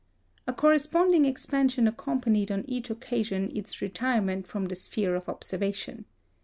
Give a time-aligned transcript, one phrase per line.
[0.47, 6.05] A corresponding expansion accompanied on each occasion its retirement from the sphere of observation.